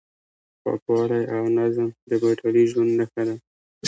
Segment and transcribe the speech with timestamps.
[0.61, 3.35] پاکوالی او نظم د بریالي ژوند نښه ده.